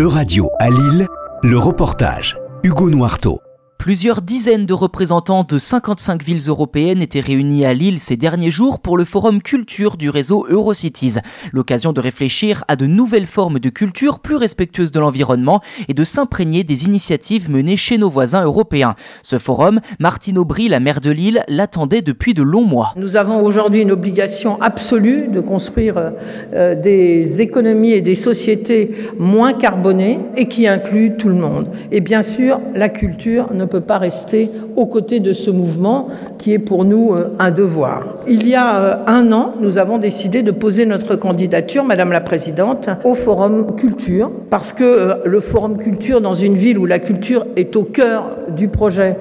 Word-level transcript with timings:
Euradio 0.00 0.48
à 0.58 0.70
Lille, 0.70 1.06
le 1.42 1.58
reportage. 1.58 2.38
Hugo 2.62 2.88
Noirteau. 2.88 3.42
Plusieurs 3.80 4.20
dizaines 4.20 4.66
de 4.66 4.74
représentants 4.74 5.42
de 5.42 5.58
55 5.58 6.22
villes 6.22 6.48
européennes 6.48 7.00
étaient 7.00 7.18
réunis 7.18 7.64
à 7.64 7.72
Lille 7.72 7.98
ces 7.98 8.18
derniers 8.18 8.50
jours 8.50 8.78
pour 8.78 8.98
le 8.98 9.06
forum 9.06 9.40
culture 9.40 9.96
du 9.96 10.10
réseau 10.10 10.46
Eurocities. 10.50 11.14
L'occasion 11.54 11.94
de 11.94 12.00
réfléchir 12.02 12.62
à 12.68 12.76
de 12.76 12.84
nouvelles 12.84 13.24
formes 13.24 13.58
de 13.58 13.70
culture 13.70 14.18
plus 14.18 14.36
respectueuses 14.36 14.92
de 14.92 15.00
l'environnement 15.00 15.62
et 15.88 15.94
de 15.94 16.04
s'imprégner 16.04 16.62
des 16.62 16.84
initiatives 16.84 17.50
menées 17.50 17.78
chez 17.78 17.96
nos 17.96 18.10
voisins 18.10 18.44
européens. 18.44 18.96
Ce 19.22 19.38
forum, 19.38 19.80
Martine 19.98 20.36
Aubry, 20.36 20.68
la 20.68 20.78
maire 20.78 21.00
de 21.00 21.10
Lille, 21.10 21.42
l'attendait 21.48 22.02
depuis 22.02 22.34
de 22.34 22.42
longs 22.42 22.66
mois. 22.66 22.92
Nous 22.96 23.16
avons 23.16 23.42
aujourd'hui 23.42 23.80
une 23.80 23.92
obligation 23.92 24.60
absolue 24.60 25.28
de 25.28 25.40
construire 25.40 26.12
euh, 26.52 26.74
des 26.74 27.40
économies 27.40 27.92
et 27.92 28.02
des 28.02 28.14
sociétés 28.14 28.90
moins 29.18 29.54
carbonées 29.54 30.18
et 30.36 30.48
qui 30.48 30.68
incluent 30.68 31.16
tout 31.16 31.30
le 31.30 31.36
monde. 31.36 31.70
Et 31.90 32.02
bien 32.02 32.20
sûr, 32.20 32.60
la 32.74 32.90
culture 32.90 33.54
ne 33.54 33.69
peut 33.70 33.80
pas 33.80 33.98
rester 33.98 34.50
aux 34.76 34.86
côtés 34.86 35.20
de 35.20 35.32
ce 35.32 35.50
mouvement 35.50 36.08
qui 36.38 36.52
est 36.52 36.58
pour 36.58 36.84
nous 36.84 37.14
euh, 37.14 37.32
un 37.38 37.50
devoir. 37.50 38.16
Il 38.28 38.46
y 38.48 38.54
a 38.54 38.76
euh, 38.76 38.94
un 39.06 39.32
an, 39.32 39.54
nous 39.60 39.78
avons 39.78 39.98
décidé 39.98 40.42
de 40.42 40.50
poser 40.50 40.86
notre 40.86 41.16
candidature, 41.16 41.84
Madame 41.84 42.12
la 42.12 42.20
Présidente, 42.20 42.88
au 43.04 43.14
Forum 43.14 43.74
Culture, 43.76 44.30
parce 44.50 44.72
que 44.72 44.84
euh, 44.84 45.14
le 45.24 45.40
Forum 45.40 45.78
Culture 45.78 46.20
dans 46.20 46.34
une 46.34 46.54
ville 46.54 46.78
où 46.78 46.86
la 46.86 46.98
culture 46.98 47.46
est 47.56 47.76
au 47.76 47.84
cœur 47.84 48.36
du 48.54 48.68
projet 48.68 49.16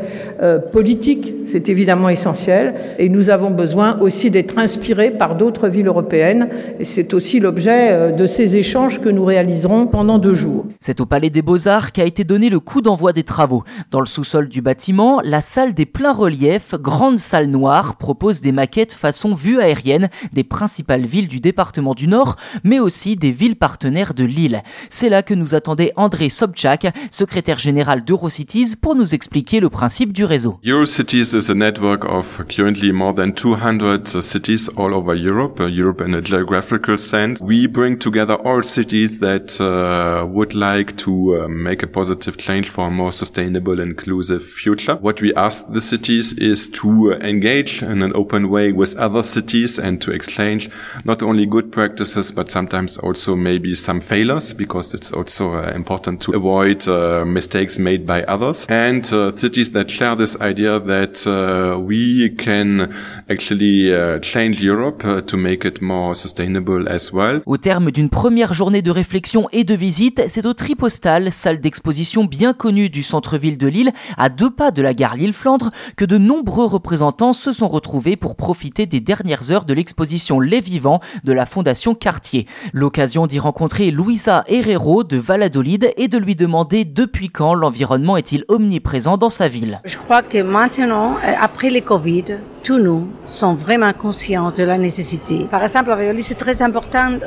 politique, 0.71 1.33
c'est 1.47 1.69
évidemment 1.69 2.09
essentiel, 2.09 2.75
et 2.99 3.09
nous 3.09 3.29
avons 3.29 3.51
besoin 3.51 3.99
aussi 3.99 4.29
d'être 4.29 4.57
inspirés 4.57 5.11
par 5.11 5.35
d'autres 5.35 5.67
villes 5.67 5.87
européennes, 5.87 6.49
et 6.79 6.85
c'est 6.85 7.13
aussi 7.13 7.39
l'objet 7.39 8.11
de 8.13 8.27
ces 8.27 8.57
échanges 8.57 9.01
que 9.01 9.09
nous 9.09 9.25
réaliserons 9.25 9.87
pendant 9.87 10.19
deux 10.19 10.35
jours. 10.35 10.65
C'est 10.79 11.01
au 11.01 11.05
Palais 11.05 11.29
des 11.29 11.41
Beaux-Arts 11.41 11.91
qu'a 11.91 12.05
été 12.05 12.23
donné 12.23 12.49
le 12.49 12.59
coup 12.59 12.81
d'envoi 12.81 13.13
des 13.13 13.23
travaux. 13.23 13.63
Dans 13.91 13.99
le 13.99 14.05
sous-sol 14.05 14.47
du 14.47 14.61
bâtiment, 14.61 15.21
la 15.23 15.41
salle 15.41 15.73
des 15.73 15.85
pleins 15.85 16.13
reliefs, 16.13 16.75
grande 16.75 17.19
salle 17.19 17.47
noire, 17.47 17.95
propose 17.95 18.41
des 18.41 18.51
maquettes 18.51 18.93
façon 18.93 19.35
vue 19.35 19.59
aérienne 19.59 20.09
des 20.33 20.43
principales 20.43 21.05
villes 21.05 21.27
du 21.27 21.39
département 21.39 21.93
du 21.93 22.07
Nord, 22.07 22.35
mais 22.63 22.79
aussi 22.79 23.15
des 23.15 23.31
villes 23.31 23.55
partenaires 23.55 24.13
de 24.13 24.23
l'île. 24.23 24.61
C'est 24.89 25.09
là 25.09 25.23
que 25.23 25.33
nous 25.33 25.55
attendait 25.55 25.93
André 25.95 26.29
Sobchak, 26.29 26.87
secrétaire 27.11 27.59
général 27.59 28.03
d'Eurocities, 28.03 28.75
pour 28.81 28.95
nous 28.95 29.13
expliquer 29.13 29.18
le 29.61 29.69
principe 29.69 30.13
du 30.13 30.25
réseau. 30.25 30.59
Eurocities 30.63 31.33
is 31.33 31.49
a 31.49 31.55
network 31.55 32.05
of 32.05 32.43
currently 32.47 32.91
more 32.91 33.13
than 33.13 33.31
200 33.33 34.21
cities 34.21 34.69
all 34.77 34.93
over 34.93 35.15
Europe, 35.15 35.59
uh, 35.59 35.67
Europe 35.67 36.01
in 36.01 36.13
a 36.13 36.21
geographical 36.21 36.97
sense. 36.97 37.41
We 37.41 37.67
bring 37.67 37.97
together 37.97 38.35
all 38.35 38.63
cities 38.63 39.19
that 39.19 39.59
uh, 39.59 40.25
would 40.27 40.53
like 40.53 40.95
to 40.97 41.11
uh, 41.11 41.47
make 41.47 41.83
a 41.83 41.87
positive 41.87 42.37
change 42.37 42.69
for 42.69 42.87
a 42.87 42.91
more 42.91 43.11
sustainable 43.11 43.79
inclusive 43.79 44.43
future. 44.43 44.95
What 44.95 45.21
we 45.21 45.33
ask 45.35 45.65
the 45.71 45.81
cities 45.81 46.33
is 46.33 46.69
to 46.69 47.13
engage 47.13 47.83
in 47.83 48.01
an 48.01 48.13
open 48.15 48.49
way 48.49 48.71
with 48.71 48.95
other 48.97 49.23
cities 49.23 49.79
and 49.79 50.01
to 50.01 50.11
exchange 50.11 50.69
not 51.05 51.21
only 51.21 51.45
good 51.45 51.71
practices, 51.71 52.31
but 52.31 52.51
sometimes 52.51 52.97
also 52.97 53.35
maybe 53.35 53.75
some 53.75 54.01
failures, 54.01 54.53
because 54.53 54.93
it's 54.93 55.11
also 55.11 55.55
uh, 55.55 55.71
important 55.75 56.21
to 56.21 56.33
avoid 56.33 56.87
uh, 56.87 57.25
mistakes 57.25 57.79
made 57.79 58.05
by 58.05 58.23
others. 58.23 58.65
And 58.69 59.05
uh, 59.08 59.08
cities 59.35 59.71
that 59.71 59.87
share 59.87 60.15
this 60.15 60.37
idea 60.41 60.79
that 60.79 61.25
uh, 61.25 61.77
we 61.79 62.35
can 62.37 62.89
actually 63.29 63.91
change 64.21 64.61
Europe 64.61 65.03
to 65.25 65.37
make 65.37 65.65
it 65.65 65.81
more 65.81 66.15
sustainable 66.15 66.87
as 66.87 67.11
well. 67.11 67.41
Au 67.45 67.57
terme 67.57 67.91
d'une 67.91 68.09
première 68.09 68.53
journée 68.53 68.81
de 68.81 68.91
réflexion 68.91 69.47
et 69.51 69.63
de 69.63 69.73
visite, 69.73 70.23
c'est 70.27 70.45
au 70.45 70.53
Tripostal, 70.53 71.31
salle 71.31 71.59
d'exposition 71.59 72.25
bien 72.25 72.53
connue 72.53 72.89
du 72.89 73.01
centre-ville 73.01 73.57
de 73.57 73.67
Lille, 73.67 73.91
à 74.17 74.29
deux 74.29 74.49
pas 74.49 74.71
de 74.71 74.81
la 74.81 74.93
gare 74.93 75.15
Lille-Flandre, 75.15 75.71
que 75.95 76.05
de 76.05 76.17
nombreux 76.17 76.65
représentants 76.65 77.33
se 77.33 77.51
sont 77.51 77.67
retrouvés 77.67 78.15
pour 78.15 78.35
profiter 78.35 78.85
des 78.85 78.99
dernières 78.99 79.51
heures 79.51 79.65
de 79.65 79.73
l'exposition 79.73 80.39
Les 80.39 80.59
Vivants 80.59 80.99
de 81.23 81.33
la 81.33 81.45
Fondation 81.45 81.95
Cartier. 81.95 82.45
L'occasion 82.73 83.25
d'y 83.27 83.39
rencontrer 83.39 83.91
Luisa 83.91 84.43
Herrero 84.47 85.03
de 85.03 85.17
Valladolid 85.17 85.91
et 85.97 86.07
de 86.07 86.17
lui 86.17 86.35
demander 86.35 86.85
depuis 86.85 87.29
quand 87.29 87.53
l'environnement 87.53 88.17
est-il 88.17 88.43
omniprésent? 88.49 88.98
Dans 88.99 89.29
sa 89.29 89.47
ville. 89.47 89.79
Je 89.85 89.97
crois 89.97 90.21
que 90.21 90.41
maintenant, 90.41 91.15
euh, 91.15 91.33
après 91.41 91.69
les 91.69 91.81
Covid, 91.81 92.25
tous 92.63 92.79
nous 92.79 93.07
sommes 93.25 93.55
vraiment 93.55 93.91
conscients 93.93 94.51
de 94.51 94.63
la 94.63 94.77
nécessité. 94.77 95.47
Par 95.49 95.61
exemple, 95.61 95.89
Valladolid, 95.89 96.23
c'est 96.23 96.35
très 96.35 96.61
important 96.61 97.17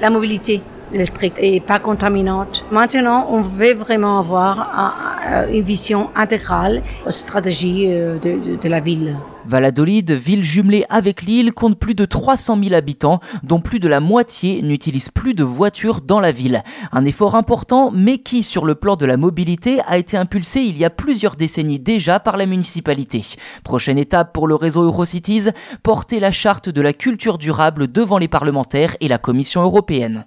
la 0.00 0.10
mobilité 0.10 0.62
électrique 0.92 1.34
et 1.38 1.60
pas 1.60 1.78
contaminante. 1.78 2.64
Maintenant, 2.70 3.26
on 3.30 3.40
veut 3.40 3.74
vraiment 3.74 4.18
avoir 4.18 5.07
une 5.50 5.62
vision 5.62 6.10
intégrale, 6.14 6.82
une 7.04 7.10
stratégie 7.10 7.86
euh, 7.88 8.18
de, 8.18 8.56
de, 8.56 8.68
la 8.68 8.80
ville. 8.80 9.16
Valladolid, 9.46 10.10
ville 10.12 10.42
jumelée 10.42 10.84
avec 10.90 11.22
l'île, 11.22 11.52
compte 11.52 11.78
plus 11.78 11.94
de 11.94 12.04
300 12.04 12.58
000 12.62 12.74
habitants, 12.74 13.20
dont 13.42 13.60
plus 13.60 13.80
de 13.80 13.88
la 13.88 14.00
moitié 14.00 14.60
n'utilise 14.62 15.08
plus 15.08 15.34
de 15.34 15.44
voitures 15.44 16.00
dans 16.02 16.20
la 16.20 16.32
ville. 16.32 16.62
Un 16.92 17.04
effort 17.04 17.34
important, 17.34 17.90
mais 17.94 18.18
qui, 18.18 18.42
sur 18.42 18.66
le 18.66 18.74
plan 18.74 18.96
de 18.96 19.06
la 19.06 19.16
mobilité, 19.16 19.80
a 19.86 19.96
été 19.96 20.16
impulsé 20.16 20.60
il 20.60 20.76
y 20.76 20.84
a 20.84 20.90
plusieurs 20.90 21.36
décennies 21.36 21.78
déjà 21.78 22.20
par 22.20 22.36
la 22.36 22.46
municipalité. 22.46 23.24
Prochaine 23.64 23.98
étape 23.98 24.34
pour 24.34 24.48
le 24.48 24.54
réseau 24.54 24.82
Eurocities, 24.82 25.48
porter 25.82 26.20
la 26.20 26.30
charte 26.30 26.68
de 26.68 26.80
la 26.82 26.92
culture 26.92 27.38
durable 27.38 27.90
devant 27.90 28.18
les 28.18 28.28
parlementaires 28.28 28.96
et 29.00 29.08
la 29.08 29.18
Commission 29.18 29.62
européenne. 29.62 30.26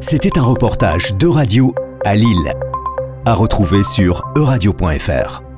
C'était 0.00 0.38
un 0.38 0.42
reportage 0.42 1.16
de 1.16 1.26
radio 1.26 1.74
à 2.04 2.14
Lille. 2.14 2.69
À 3.26 3.34
retrouver 3.34 3.82
sur 3.82 4.22
euradio.fr. 4.36 5.49